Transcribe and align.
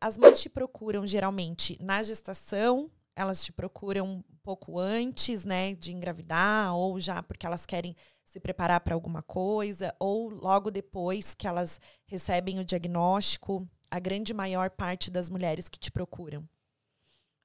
as 0.00 0.16
mães 0.16 0.40
te 0.40 0.48
procuram 0.48 1.06
geralmente 1.06 1.76
na 1.82 2.02
gestação, 2.02 2.90
elas 3.14 3.44
te 3.44 3.52
procuram 3.52 4.06
um 4.06 4.36
pouco 4.42 4.78
antes, 4.78 5.44
né, 5.44 5.74
de 5.74 5.92
engravidar, 5.92 6.74
ou 6.74 6.98
já 6.98 7.22
porque 7.22 7.44
elas 7.44 7.66
querem 7.66 7.94
se 8.24 8.40
preparar 8.40 8.80
para 8.80 8.94
alguma 8.94 9.22
coisa, 9.22 9.94
ou 9.98 10.30
logo 10.30 10.70
depois 10.70 11.34
que 11.34 11.46
elas 11.46 11.80
recebem 12.06 12.60
o 12.60 12.64
diagnóstico, 12.64 13.68
a 13.90 13.98
grande 13.98 14.32
maior 14.32 14.70
parte 14.70 15.10
das 15.10 15.28
mulheres 15.28 15.68
que 15.68 15.78
te 15.78 15.90
procuram. 15.90 16.48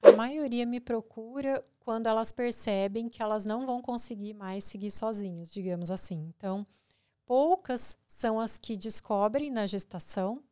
A 0.00 0.12
maioria 0.12 0.64
me 0.64 0.80
procura 0.80 1.62
quando 1.80 2.06
elas 2.06 2.30
percebem 2.30 3.08
que 3.08 3.20
elas 3.20 3.44
não 3.44 3.66
vão 3.66 3.82
conseguir 3.82 4.32
mais 4.32 4.64
seguir 4.64 4.90
sozinhas, 4.90 5.50
digamos 5.50 5.90
assim. 5.90 6.32
Então, 6.36 6.66
poucas 7.26 7.98
são 8.06 8.38
as 8.38 8.56
que 8.56 8.76
descobrem 8.76 9.50
na 9.50 9.66
gestação, 9.66 10.42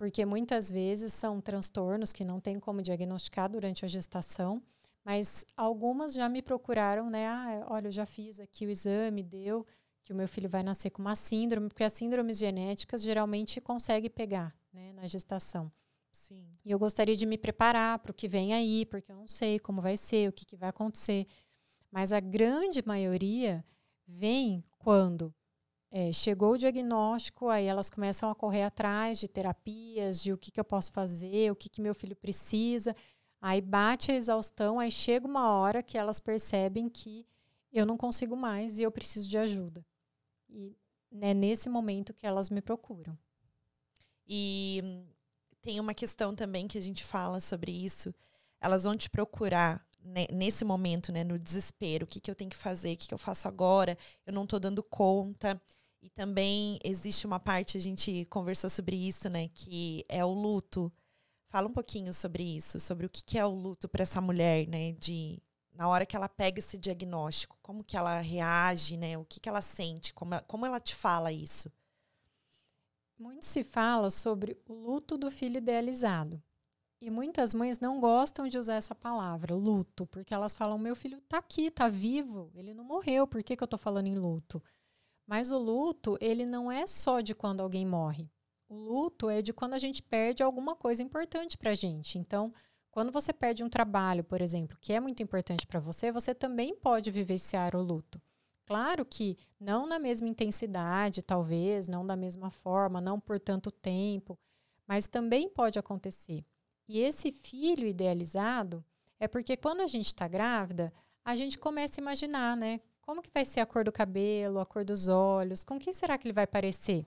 porque 0.00 0.24
muitas 0.24 0.70
vezes 0.70 1.12
são 1.12 1.42
transtornos 1.42 2.10
que 2.10 2.24
não 2.24 2.40
tem 2.40 2.58
como 2.58 2.80
diagnosticar 2.80 3.50
durante 3.50 3.84
a 3.84 3.88
gestação, 3.88 4.62
mas 5.04 5.44
algumas 5.54 6.14
já 6.14 6.26
me 6.26 6.40
procuraram, 6.40 7.10
né? 7.10 7.28
Ah, 7.28 7.66
olha, 7.68 7.88
eu 7.88 7.92
já 7.92 8.06
fiz 8.06 8.40
aqui 8.40 8.64
o 8.64 8.70
exame, 8.70 9.22
deu 9.22 9.66
que 10.02 10.10
o 10.10 10.16
meu 10.16 10.26
filho 10.26 10.48
vai 10.48 10.62
nascer 10.62 10.88
com 10.88 11.02
uma 11.02 11.14
síndrome, 11.14 11.68
porque 11.68 11.84
as 11.84 11.92
síndromes 11.92 12.38
genéticas 12.38 13.02
geralmente 13.02 13.60
consegue 13.60 14.08
pegar, 14.08 14.56
né, 14.72 14.90
na 14.94 15.06
gestação. 15.06 15.70
Sim. 16.10 16.46
E 16.64 16.70
eu 16.70 16.78
gostaria 16.78 17.14
de 17.14 17.26
me 17.26 17.36
preparar 17.36 17.98
para 17.98 18.10
o 18.10 18.14
que 18.14 18.26
vem 18.26 18.54
aí, 18.54 18.86
porque 18.86 19.12
eu 19.12 19.16
não 19.16 19.28
sei 19.28 19.58
como 19.58 19.82
vai 19.82 19.98
ser, 19.98 20.30
o 20.30 20.32
que, 20.32 20.46
que 20.46 20.56
vai 20.56 20.70
acontecer. 20.70 21.26
Mas 21.92 22.10
a 22.10 22.20
grande 22.20 22.82
maioria 22.86 23.62
vem 24.06 24.64
quando 24.78 25.34
é, 25.90 26.12
chegou 26.12 26.52
o 26.52 26.58
diagnóstico, 26.58 27.48
aí 27.48 27.66
elas 27.66 27.90
começam 27.90 28.30
a 28.30 28.34
correr 28.34 28.62
atrás 28.62 29.18
de 29.18 29.26
terapias, 29.26 30.22
de 30.22 30.32
o 30.32 30.38
que, 30.38 30.50
que 30.50 30.60
eu 30.60 30.64
posso 30.64 30.92
fazer, 30.92 31.50
o 31.50 31.56
que, 31.56 31.68
que 31.68 31.80
meu 31.80 31.94
filho 31.94 32.14
precisa. 32.14 32.94
Aí 33.40 33.60
bate 33.60 34.12
a 34.12 34.14
exaustão, 34.14 34.78
aí 34.78 34.90
chega 34.90 35.26
uma 35.26 35.50
hora 35.50 35.82
que 35.82 35.98
elas 35.98 36.20
percebem 36.20 36.88
que 36.88 37.26
eu 37.72 37.84
não 37.84 37.96
consigo 37.96 38.36
mais 38.36 38.78
e 38.78 38.82
eu 38.82 38.90
preciso 38.92 39.28
de 39.28 39.38
ajuda. 39.38 39.84
E 40.48 40.76
é 41.20 41.34
nesse 41.34 41.68
momento 41.68 42.14
que 42.14 42.26
elas 42.26 42.50
me 42.50 42.60
procuram. 42.60 43.18
E 44.26 45.02
tem 45.60 45.80
uma 45.80 45.94
questão 45.94 46.34
também 46.34 46.68
que 46.68 46.78
a 46.78 46.82
gente 46.82 47.02
fala 47.02 47.40
sobre 47.40 47.72
isso. 47.72 48.14
Elas 48.60 48.84
vão 48.84 48.96
te 48.96 49.10
procurar 49.10 49.84
né, 50.04 50.26
nesse 50.32 50.64
momento, 50.64 51.10
né, 51.12 51.24
no 51.24 51.38
desespero. 51.38 52.04
O 52.04 52.06
que, 52.06 52.20
que 52.20 52.30
eu 52.30 52.34
tenho 52.34 52.50
que 52.50 52.56
fazer? 52.56 52.92
O 52.92 52.96
que, 52.96 53.08
que 53.08 53.14
eu 53.14 53.18
faço 53.18 53.48
agora? 53.48 53.96
Eu 54.24 54.32
não 54.32 54.44
estou 54.44 54.60
dando 54.60 54.82
conta. 54.82 55.60
E 56.02 56.08
também 56.08 56.78
existe 56.82 57.26
uma 57.26 57.38
parte, 57.38 57.76
a 57.76 57.80
gente 57.80 58.24
conversou 58.26 58.70
sobre 58.70 58.96
isso, 58.96 59.28
né? 59.28 59.48
Que 59.48 60.04
é 60.08 60.24
o 60.24 60.32
luto. 60.32 60.92
Fala 61.48 61.68
um 61.68 61.72
pouquinho 61.72 62.14
sobre 62.14 62.42
isso, 62.42 62.80
sobre 62.80 63.06
o 63.06 63.10
que 63.10 63.38
é 63.38 63.44
o 63.44 63.50
luto 63.50 63.88
para 63.88 64.02
essa 64.02 64.20
mulher, 64.20 64.66
né? 64.66 64.92
De 64.92 65.42
na 65.72 65.88
hora 65.88 66.06
que 66.06 66.16
ela 66.16 66.28
pega 66.28 66.58
esse 66.58 66.76
diagnóstico, 66.76 67.58
como 67.62 67.84
que 67.84 67.96
ela 67.96 68.20
reage, 68.20 68.96
né? 68.96 69.16
O 69.18 69.24
que, 69.24 69.40
que 69.40 69.48
ela 69.48 69.60
sente, 69.60 70.12
como, 70.12 70.40
como 70.44 70.66
ela 70.66 70.80
te 70.80 70.94
fala 70.94 71.32
isso? 71.32 71.70
Muito 73.18 73.44
se 73.44 73.62
fala 73.62 74.10
sobre 74.10 74.58
o 74.66 74.72
luto 74.72 75.18
do 75.18 75.30
filho 75.30 75.58
idealizado. 75.58 76.42
E 77.02 77.10
muitas 77.10 77.54
mães 77.54 77.78
não 77.78 77.98
gostam 77.98 78.46
de 78.46 78.58
usar 78.58 78.74
essa 78.74 78.94
palavra, 78.94 79.54
luto, 79.54 80.06
porque 80.06 80.34
elas 80.34 80.54
falam: 80.54 80.78
meu 80.78 80.94
filho 80.94 81.18
está 81.18 81.38
aqui, 81.38 81.66
está 81.66 81.88
vivo, 81.88 82.50
ele 82.54 82.74
não 82.74 82.84
morreu, 82.84 83.26
por 83.26 83.42
que, 83.42 83.56
que 83.56 83.62
eu 83.62 83.66
estou 83.66 83.78
falando 83.78 84.06
em 84.06 84.18
luto? 84.18 84.62
Mas 85.30 85.52
o 85.52 85.58
luto, 85.58 86.18
ele 86.20 86.44
não 86.44 86.72
é 86.72 86.88
só 86.88 87.20
de 87.20 87.36
quando 87.36 87.60
alguém 87.60 87.86
morre. 87.86 88.28
O 88.68 88.74
luto 88.74 89.30
é 89.30 89.40
de 89.40 89.52
quando 89.52 89.74
a 89.74 89.78
gente 89.78 90.02
perde 90.02 90.42
alguma 90.42 90.74
coisa 90.74 91.04
importante 91.04 91.56
para 91.56 91.70
a 91.70 91.74
gente. 91.74 92.18
Então, 92.18 92.52
quando 92.90 93.12
você 93.12 93.32
perde 93.32 93.62
um 93.62 93.68
trabalho, 93.68 94.24
por 94.24 94.40
exemplo, 94.40 94.76
que 94.80 94.92
é 94.92 94.98
muito 94.98 95.22
importante 95.22 95.68
para 95.68 95.78
você, 95.78 96.10
você 96.10 96.34
também 96.34 96.74
pode 96.74 97.12
vivenciar 97.12 97.76
o 97.76 97.80
luto. 97.80 98.20
Claro 98.66 99.04
que 99.04 99.38
não 99.60 99.86
na 99.86 100.00
mesma 100.00 100.28
intensidade, 100.28 101.22
talvez, 101.22 101.86
não 101.86 102.04
da 102.04 102.16
mesma 102.16 102.50
forma, 102.50 103.00
não 103.00 103.20
por 103.20 103.38
tanto 103.38 103.70
tempo, 103.70 104.36
mas 104.84 105.06
também 105.06 105.48
pode 105.48 105.78
acontecer. 105.78 106.44
E 106.88 106.98
esse 106.98 107.30
filho 107.30 107.86
idealizado 107.86 108.84
é 109.20 109.28
porque 109.28 109.56
quando 109.56 109.82
a 109.82 109.86
gente 109.86 110.06
está 110.06 110.26
grávida, 110.26 110.92
a 111.24 111.36
gente 111.36 111.56
começa 111.56 112.00
a 112.00 112.02
imaginar, 112.02 112.56
né? 112.56 112.80
Como 113.10 113.22
que 113.22 113.30
vai 113.34 113.44
ser 113.44 113.58
a 113.58 113.66
cor 113.66 113.82
do 113.82 113.90
cabelo, 113.90 114.60
a 114.60 114.64
cor 114.64 114.84
dos 114.84 115.08
olhos? 115.08 115.64
Com 115.64 115.80
quem 115.80 115.92
será 115.92 116.16
que 116.16 116.28
ele 116.28 116.32
vai 116.32 116.46
parecer? 116.46 117.04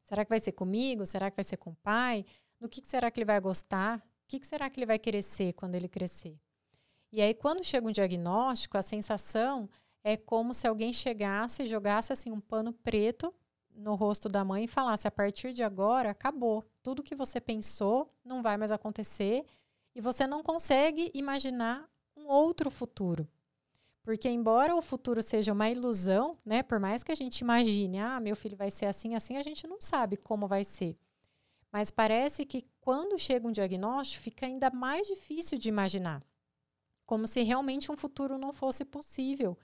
Será 0.00 0.24
que 0.24 0.28
vai 0.28 0.38
ser 0.38 0.52
comigo? 0.52 1.04
Será 1.04 1.32
que 1.32 1.36
vai 1.36 1.42
ser 1.42 1.56
com 1.56 1.70
o 1.70 1.76
pai? 1.82 2.24
No 2.60 2.68
que, 2.68 2.80
que 2.80 2.86
será 2.86 3.10
que 3.10 3.18
ele 3.18 3.24
vai 3.24 3.40
gostar? 3.40 3.98
O 3.98 4.02
que, 4.28 4.38
que 4.38 4.46
será 4.46 4.70
que 4.70 4.78
ele 4.78 4.86
vai 4.86 5.00
querer 5.00 5.22
ser 5.22 5.52
quando 5.54 5.74
ele 5.74 5.88
crescer? 5.88 6.38
E 7.10 7.20
aí, 7.20 7.34
quando 7.34 7.64
chega 7.64 7.88
um 7.88 7.90
diagnóstico, 7.90 8.78
a 8.78 8.82
sensação 8.82 9.68
é 10.04 10.16
como 10.16 10.54
se 10.54 10.68
alguém 10.68 10.92
chegasse 10.92 11.64
e 11.64 11.68
jogasse 11.68 12.12
assim 12.12 12.30
um 12.30 12.40
pano 12.40 12.72
preto 12.72 13.34
no 13.74 13.96
rosto 13.96 14.28
da 14.28 14.44
mãe 14.44 14.62
e 14.62 14.68
falasse: 14.68 15.08
a 15.08 15.10
partir 15.10 15.52
de 15.52 15.64
agora, 15.64 16.10
acabou. 16.10 16.64
Tudo 16.84 17.02
que 17.02 17.16
você 17.16 17.40
pensou 17.40 18.14
não 18.24 18.44
vai 18.44 18.56
mais 18.56 18.70
acontecer 18.70 19.44
e 19.92 20.00
você 20.00 20.24
não 20.24 20.40
consegue 20.40 21.10
imaginar 21.12 21.84
um 22.16 22.28
outro 22.28 22.70
futuro. 22.70 23.28
Porque 24.06 24.28
embora 24.28 24.72
o 24.72 24.80
futuro 24.80 25.20
seja 25.20 25.52
uma 25.52 25.68
ilusão, 25.68 26.38
né, 26.44 26.62
por 26.62 26.78
mais 26.78 27.02
que 27.02 27.10
a 27.10 27.14
gente 27.16 27.40
imagine, 27.40 27.98
ah, 27.98 28.20
meu 28.20 28.36
filho 28.36 28.56
vai 28.56 28.70
ser 28.70 28.86
assim, 28.86 29.16
assim, 29.16 29.36
a 29.36 29.42
gente 29.42 29.66
não 29.66 29.80
sabe 29.80 30.16
como 30.16 30.46
vai 30.46 30.62
ser. 30.62 30.96
Mas 31.72 31.90
parece 31.90 32.46
que 32.46 32.64
quando 32.80 33.18
chega 33.18 33.48
um 33.48 33.50
diagnóstico, 33.50 34.22
fica 34.22 34.46
ainda 34.46 34.70
mais 34.70 35.08
difícil 35.08 35.58
de 35.58 35.68
imaginar. 35.68 36.22
Como 37.04 37.26
se 37.26 37.42
realmente 37.42 37.90
um 37.90 37.96
futuro 37.96 38.38
não 38.38 38.52
fosse 38.52 38.84
possível 38.84 39.58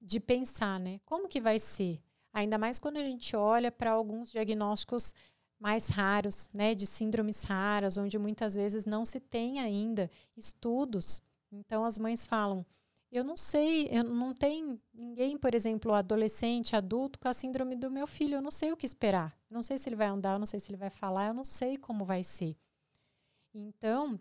de 0.00 0.18
pensar, 0.18 0.80
né? 0.80 0.98
Como 1.04 1.28
que 1.28 1.38
vai 1.38 1.58
ser? 1.58 2.02
Ainda 2.32 2.56
mais 2.56 2.78
quando 2.78 2.96
a 2.96 3.04
gente 3.04 3.36
olha 3.36 3.70
para 3.70 3.90
alguns 3.90 4.30
diagnósticos 4.30 5.14
mais 5.60 5.88
raros, 5.88 6.48
né, 6.54 6.74
de 6.74 6.86
síndromes 6.86 7.44
raras, 7.44 7.98
onde 7.98 8.18
muitas 8.18 8.54
vezes 8.54 8.86
não 8.86 9.04
se 9.04 9.20
tem 9.20 9.60
ainda 9.60 10.10
estudos. 10.34 11.22
Então 11.52 11.84
as 11.84 11.98
mães 11.98 12.26
falam: 12.26 12.64
eu 13.14 13.22
não 13.22 13.36
sei, 13.36 13.86
eu 13.92 14.02
não 14.02 14.34
tem 14.34 14.80
ninguém, 14.92 15.38
por 15.38 15.54
exemplo, 15.54 15.94
adolescente, 15.94 16.74
adulto 16.74 17.16
com 17.20 17.28
a 17.28 17.32
síndrome 17.32 17.76
do 17.76 17.88
meu 17.88 18.08
filho, 18.08 18.34
eu 18.34 18.42
não 18.42 18.50
sei 18.50 18.72
o 18.72 18.76
que 18.76 18.84
esperar. 18.84 19.38
Eu 19.48 19.54
não 19.54 19.62
sei 19.62 19.78
se 19.78 19.88
ele 19.88 19.94
vai 19.94 20.08
andar, 20.08 20.34
eu 20.34 20.38
não 20.40 20.46
sei 20.46 20.58
se 20.58 20.68
ele 20.68 20.76
vai 20.76 20.90
falar, 20.90 21.28
eu 21.28 21.34
não 21.34 21.44
sei 21.44 21.76
como 21.76 22.04
vai 22.04 22.24
ser. 22.24 22.56
Então, 23.54 24.18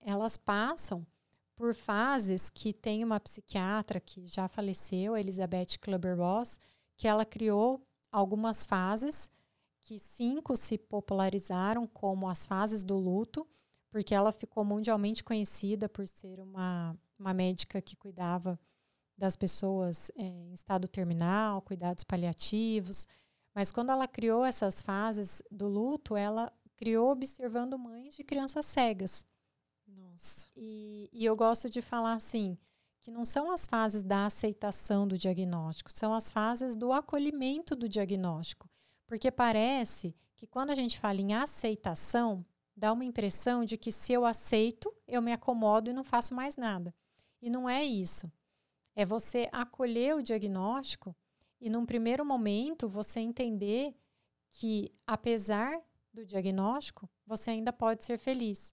elas 0.00 0.38
passam 0.38 1.06
por 1.54 1.74
fases 1.74 2.48
que 2.48 2.72
tem 2.72 3.04
uma 3.04 3.20
psiquiatra 3.20 4.00
que 4.00 4.26
já 4.26 4.48
faleceu, 4.48 5.12
a 5.12 5.20
Elizabeth 5.20 5.78
Kluber-Ross, 5.78 6.58
que 6.96 7.06
ela 7.06 7.26
criou 7.26 7.86
algumas 8.10 8.64
fases 8.64 9.30
que 9.82 9.98
cinco 9.98 10.56
se 10.56 10.78
popularizaram 10.78 11.86
como 11.86 12.26
as 12.26 12.46
fases 12.46 12.82
do 12.82 12.96
luto, 12.96 13.46
porque 13.90 14.14
ela 14.14 14.32
ficou 14.32 14.64
mundialmente 14.64 15.24
conhecida 15.24 15.88
por 15.88 16.06
ser 16.06 16.40
uma 16.40 16.96
uma 17.18 17.34
médica 17.34 17.82
que 17.82 17.96
cuidava 17.96 18.58
das 19.16 19.34
pessoas 19.34 20.10
é, 20.16 20.22
em 20.22 20.52
estado 20.52 20.86
terminal, 20.86 21.60
cuidados 21.60 22.04
paliativos. 22.04 23.08
Mas 23.54 23.72
quando 23.72 23.90
ela 23.90 24.06
criou 24.06 24.44
essas 24.44 24.80
fases 24.80 25.42
do 25.50 25.66
luto, 25.66 26.16
ela 26.16 26.52
criou 26.76 27.10
observando 27.10 27.76
mães 27.76 28.14
de 28.14 28.22
crianças 28.22 28.64
cegas. 28.66 29.26
Nossa. 29.86 30.48
E, 30.56 31.10
e 31.12 31.24
eu 31.24 31.34
gosto 31.34 31.68
de 31.68 31.82
falar 31.82 32.12
assim, 32.12 32.56
que 33.00 33.10
não 33.10 33.24
são 33.24 33.50
as 33.50 33.66
fases 33.66 34.04
da 34.04 34.26
aceitação 34.26 35.08
do 35.08 35.18
diagnóstico, 35.18 35.90
são 35.90 36.14
as 36.14 36.30
fases 36.30 36.76
do 36.76 36.92
acolhimento 36.92 37.74
do 37.74 37.88
diagnóstico. 37.88 38.70
Porque 39.06 39.30
parece 39.32 40.14
que 40.36 40.46
quando 40.46 40.70
a 40.70 40.74
gente 40.74 41.00
fala 41.00 41.20
em 41.20 41.34
aceitação, 41.34 42.44
dá 42.78 42.92
uma 42.92 43.04
impressão 43.04 43.64
de 43.64 43.76
que 43.76 43.90
se 43.90 44.12
eu 44.12 44.24
aceito, 44.24 44.94
eu 45.06 45.20
me 45.20 45.32
acomodo 45.32 45.90
e 45.90 45.92
não 45.92 46.04
faço 46.04 46.32
mais 46.32 46.56
nada. 46.56 46.94
E 47.42 47.50
não 47.50 47.68
é 47.68 47.84
isso. 47.84 48.30
É 48.94 49.04
você 49.04 49.48
acolher 49.50 50.14
o 50.14 50.22
diagnóstico 50.22 51.14
e, 51.60 51.68
num 51.68 51.84
primeiro 51.84 52.24
momento, 52.24 52.88
você 52.88 53.18
entender 53.18 53.96
que, 54.50 54.92
apesar 55.04 55.80
do 56.12 56.24
diagnóstico, 56.24 57.10
você 57.26 57.50
ainda 57.50 57.72
pode 57.72 58.04
ser 58.04 58.16
feliz. 58.16 58.72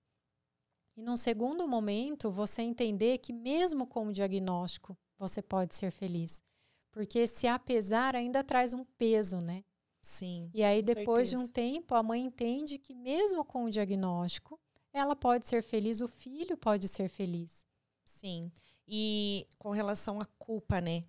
E, 0.95 1.01
num 1.01 1.17
segundo 1.17 1.67
momento, 1.67 2.29
você 2.29 2.61
entender 2.61 3.17
que, 3.17 3.33
mesmo 3.33 3.87
com 3.87 4.07
o 4.07 4.13
diagnóstico, 4.13 4.95
você 5.17 5.41
pode 5.41 5.73
ser 5.73 5.89
feliz. 5.89 6.43
Porque 6.91 7.19
esse 7.19 7.47
apesar 7.47 8.15
ainda 8.15 8.43
traz 8.43 8.71
um 8.71 8.85
peso, 8.85 9.41
né? 9.41 9.63
Sim. 10.05 10.51
E 10.53 10.63
aí, 10.63 10.83
depois 10.83 11.29
certeza. 11.29 11.43
de 11.43 11.49
um 11.49 11.51
tempo, 11.51 11.95
a 11.95 12.03
mãe 12.03 12.23
entende 12.23 12.77
que, 12.77 12.93
mesmo 12.93 13.43
com 13.43 13.65
o 13.65 13.71
diagnóstico, 13.71 14.59
ela 14.93 15.15
pode 15.15 15.47
ser 15.47 15.63
feliz, 15.63 15.99
o 15.99 16.07
filho 16.07 16.55
pode 16.55 16.87
ser 16.87 17.09
feliz. 17.09 17.65
Sim. 18.03 18.51
E 18.87 19.47
com 19.57 19.71
relação 19.71 20.21
à 20.21 20.25
culpa, 20.37 20.79
né? 20.79 21.05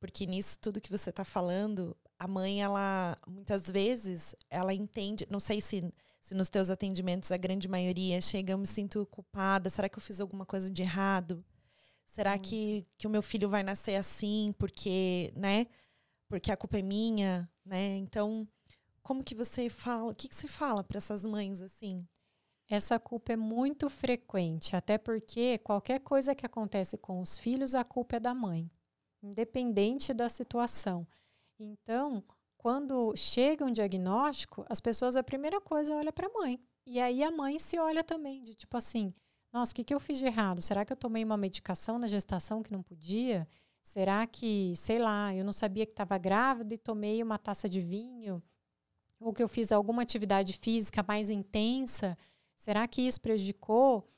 Porque 0.00 0.26
nisso 0.26 0.58
tudo 0.58 0.80
que 0.80 0.90
você 0.90 1.10
está 1.10 1.24
falando, 1.24 1.96
a 2.18 2.26
mãe, 2.26 2.60
ela 2.60 3.16
muitas 3.24 3.70
vezes, 3.70 4.34
ela 4.50 4.74
entende, 4.74 5.24
não 5.30 5.38
sei 5.38 5.60
se, 5.60 5.94
se 6.20 6.34
nos 6.34 6.50
teus 6.50 6.70
atendimentos 6.70 7.30
a 7.30 7.36
grande 7.36 7.68
maioria 7.68 8.20
chega, 8.20 8.52
eu 8.52 8.58
me 8.58 8.66
sinto 8.66 9.06
culpada, 9.12 9.70
será 9.70 9.88
que 9.88 9.96
eu 9.96 10.02
fiz 10.02 10.20
alguma 10.20 10.44
coisa 10.44 10.68
de 10.68 10.82
errado? 10.82 11.44
Será 12.04 12.36
que, 12.36 12.84
que 12.98 13.06
o 13.06 13.10
meu 13.10 13.22
filho 13.22 13.48
vai 13.48 13.62
nascer 13.62 13.94
assim 13.94 14.52
porque, 14.58 15.32
né? 15.36 15.68
Porque 16.34 16.50
a 16.50 16.56
culpa 16.56 16.80
é 16.80 16.82
minha, 16.82 17.48
né? 17.64 17.96
Então, 17.96 18.44
como 19.04 19.22
que 19.22 19.36
você 19.36 19.68
fala? 19.68 20.10
O 20.10 20.14
que, 20.16 20.26
que 20.26 20.34
você 20.34 20.48
fala 20.48 20.82
para 20.82 20.98
essas 20.98 21.24
mães 21.24 21.62
assim? 21.62 22.04
Essa 22.68 22.98
culpa 22.98 23.34
é 23.34 23.36
muito 23.36 23.88
frequente, 23.88 24.74
até 24.74 24.98
porque 24.98 25.58
qualquer 25.58 26.00
coisa 26.00 26.34
que 26.34 26.44
acontece 26.44 26.98
com 26.98 27.20
os 27.20 27.38
filhos, 27.38 27.76
a 27.76 27.84
culpa 27.84 28.16
é 28.16 28.20
da 28.20 28.34
mãe, 28.34 28.68
independente 29.22 30.12
da 30.12 30.28
situação. 30.28 31.06
Então, 31.56 32.20
quando 32.58 33.14
chega 33.14 33.64
um 33.64 33.70
diagnóstico, 33.70 34.66
as 34.68 34.80
pessoas, 34.80 35.14
a 35.14 35.22
primeira 35.22 35.60
coisa, 35.60 35.94
olha 35.94 36.12
para 36.12 36.26
a 36.26 36.32
mãe. 36.32 36.58
E 36.84 36.98
aí 36.98 37.22
a 37.22 37.30
mãe 37.30 37.60
se 37.60 37.78
olha 37.78 38.02
também, 38.02 38.42
de 38.42 38.54
tipo 38.56 38.76
assim, 38.76 39.14
nossa, 39.52 39.70
o 39.70 39.74
que, 39.76 39.84
que 39.84 39.94
eu 39.94 40.00
fiz 40.00 40.18
de 40.18 40.26
errado? 40.26 40.60
Será 40.60 40.84
que 40.84 40.92
eu 40.92 40.96
tomei 40.96 41.22
uma 41.22 41.36
medicação 41.36 41.96
na 41.96 42.08
gestação 42.08 42.60
que 42.60 42.72
não 42.72 42.82
podia? 42.82 43.46
Será 43.84 44.26
que, 44.26 44.72
sei 44.74 44.98
lá, 44.98 45.32
eu 45.34 45.44
não 45.44 45.52
sabia 45.52 45.84
que 45.84 45.92
estava 45.92 46.16
grávida 46.16 46.74
e 46.74 46.78
tomei 46.78 47.22
uma 47.22 47.38
taça 47.38 47.68
de 47.68 47.82
vinho? 47.82 48.42
Ou 49.20 49.32
que 49.32 49.42
eu 49.42 49.48
fiz 49.48 49.70
alguma 49.70 50.02
atividade 50.02 50.54
física 50.54 51.04
mais 51.06 51.28
intensa? 51.28 52.16
Será 52.56 52.88
que 52.88 53.02
isso 53.02 53.20
prejudicou? 53.20 54.08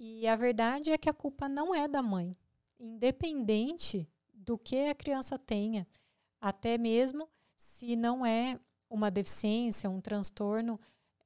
E 0.00 0.26
a 0.26 0.34
verdade 0.34 0.90
é 0.90 0.98
que 0.98 1.08
a 1.08 1.14
culpa 1.14 1.48
não 1.48 1.72
é 1.72 1.86
da 1.86 2.02
mãe, 2.02 2.36
independente 2.78 4.06
do 4.32 4.58
que 4.58 4.88
a 4.88 4.94
criança 4.94 5.38
tenha, 5.38 5.86
até 6.40 6.76
mesmo 6.76 7.28
se 7.56 7.94
não 7.94 8.26
é 8.26 8.58
uma 8.90 9.12
deficiência, 9.12 9.88
um 9.88 10.00
transtorno 10.00 10.78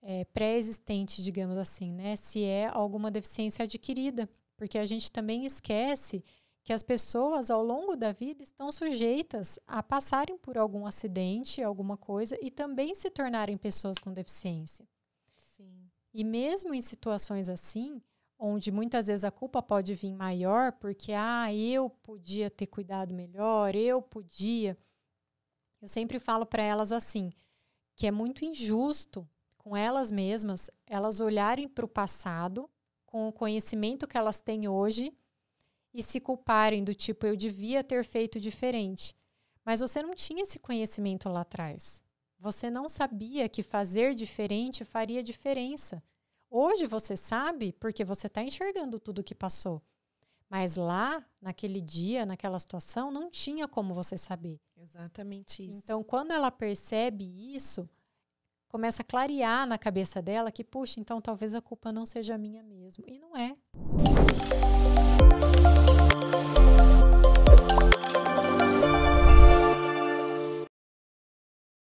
é, 0.02 0.26
pré-existente, 0.26 1.23
digamos 1.23 1.56
assim, 1.56 1.90
né? 1.90 2.17
Se 2.17 2.44
é 2.44 2.67
alguma 2.67 3.11
deficiência 3.11 3.62
adquirida, 3.62 4.29
porque 4.56 4.79
a 4.79 4.85
gente 4.85 5.11
também 5.11 5.46
esquece 5.46 6.23
que 6.69 6.73
as 6.75 6.82
pessoas 6.82 7.50
ao 7.50 7.65
longo 7.65 7.97
da 7.97 8.12
vida 8.12 8.43
estão 8.43 8.70
sujeitas 8.70 9.59
a 9.67 9.82
passarem 9.82 10.37
por 10.37 10.59
algum 10.59 10.85
acidente, 10.85 11.62
alguma 11.62 11.97
coisa 11.97 12.37
e 12.43 12.50
também 12.50 12.94
se 12.94 13.09
tornarem 13.09 13.56
pessoas 13.56 13.99
com 13.99 14.12
deficiência. 14.12 14.87
Sim. 15.35 15.88
E 16.12 16.23
mesmo 16.23 16.75
em 16.75 16.82
situações 16.82 17.49
assim, 17.49 18.03
onde 18.38 18.70
muitas 18.70 19.06
vezes 19.06 19.25
a 19.25 19.31
culpa 19.31 19.62
pode 19.62 19.94
vir 19.94 20.12
maior, 20.12 20.73
porque 20.73 21.15
ah, 21.15 21.50
eu 21.55 21.88
podia 21.88 22.50
ter 22.50 22.67
cuidado 22.67 23.14
melhor, 23.14 23.75
eu 23.75 24.03
podia. 24.03 24.76
Eu 25.81 25.88
sempre 25.88 26.19
falo 26.19 26.44
para 26.44 26.62
elas 26.62 26.93
assim, 26.93 27.31
que 27.97 28.06
é 28.06 28.11
muito 28.11 28.44
injusto 28.44 29.26
com 29.56 29.75
elas 29.75 30.12
mesmas, 30.12 30.71
elas 30.87 31.19
olharem 31.19 31.67
para 31.67 31.87
o 31.87 31.88
passado 31.88 32.69
com 33.06 33.26
o 33.26 33.32
conhecimento 33.32 34.06
que 34.06 34.19
elas 34.19 34.38
têm 34.38 34.69
hoje 34.69 35.17
e 35.99 36.03
se 36.03 36.21
culparem 36.21 36.85
do 36.85 36.95
tipo 36.95 37.27
eu 37.27 37.35
devia 37.35 37.83
ter 37.83 38.05
feito 38.05 38.39
diferente. 38.39 39.17
Mas 39.65 39.81
você 39.81 40.00
não 40.00 40.15
tinha 40.15 40.43
esse 40.43 40.61
conhecimento 40.61 41.29
lá 41.29 41.41
atrás. 41.41 42.05
Você 42.39 42.71
não 42.71 42.89
sabia 42.89 43.49
que 43.49 43.65
fazer 43.65 44.15
diferente 44.15 44.85
faria 44.85 45.25
diferença. 45.25 46.00
Hoje 46.49 46.87
você 46.87 47.17
sabe 47.17 47.73
porque 47.73 48.05
você 48.05 48.29
está 48.29 48.41
enxergando 48.45 49.00
tudo 49.00 49.19
o 49.19 49.25
que 49.25 49.35
passou. 49.35 49.83
Mas 50.49 50.77
lá, 50.77 51.23
naquele 51.43 51.81
dia, 51.81 52.25
naquela 52.25 52.61
situação, 52.61 53.11
não 53.11 53.29
tinha 53.29 53.67
como 53.67 53.93
você 53.93 54.17
saber. 54.17 54.61
Exatamente 54.77 55.69
isso. 55.69 55.81
Então, 55.83 56.05
quando 56.05 56.31
ela 56.31 56.50
percebe 56.50 57.25
isso, 57.55 57.91
começa 58.69 59.03
a 59.03 59.05
clarear 59.05 59.67
na 59.67 59.77
cabeça 59.77 60.23
dela 60.23 60.53
que, 60.53 60.62
puxa, 60.62 61.00
então 61.00 61.21
talvez 61.21 61.56
a 61.56 61.61
culpa 61.61 61.91
não 61.91 62.06
seja 62.06 62.39
minha 62.39 62.62
mesmo. 62.62 63.05
E 63.09 63.19
não 63.19 63.37
é. 63.37 63.56